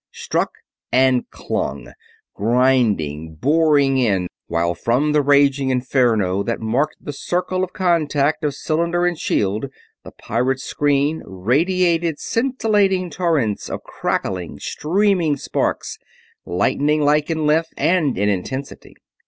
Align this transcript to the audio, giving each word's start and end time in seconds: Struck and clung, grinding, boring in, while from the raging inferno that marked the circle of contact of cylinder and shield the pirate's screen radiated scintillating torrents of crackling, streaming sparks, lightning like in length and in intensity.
Struck 0.13 0.53
and 0.91 1.29
clung, 1.29 1.93
grinding, 2.33 3.35
boring 3.35 3.99
in, 3.99 4.25
while 4.47 4.73
from 4.73 5.11
the 5.11 5.21
raging 5.21 5.69
inferno 5.69 6.41
that 6.41 6.59
marked 6.59 6.95
the 6.99 7.13
circle 7.13 7.63
of 7.63 7.71
contact 7.71 8.43
of 8.43 8.55
cylinder 8.55 9.05
and 9.05 9.15
shield 9.19 9.67
the 10.03 10.09
pirate's 10.09 10.63
screen 10.63 11.21
radiated 11.23 12.17
scintillating 12.19 13.11
torrents 13.11 13.69
of 13.69 13.83
crackling, 13.83 14.57
streaming 14.57 15.37
sparks, 15.37 15.99
lightning 16.47 17.01
like 17.01 17.29
in 17.29 17.45
length 17.45 17.69
and 17.77 18.17
in 18.17 18.27
intensity. 18.27 18.95